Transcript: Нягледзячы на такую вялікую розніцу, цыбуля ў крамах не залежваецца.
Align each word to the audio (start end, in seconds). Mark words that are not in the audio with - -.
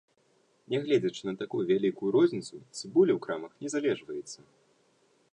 Нягледзячы 0.73 1.21
на 1.27 1.33
такую 1.41 1.59
вялікую 1.71 2.09
розніцу, 2.15 2.55
цыбуля 2.77 3.11
ў 3.15 3.19
крамах 3.27 3.51
не 3.65 3.69
залежваецца. 3.75 4.39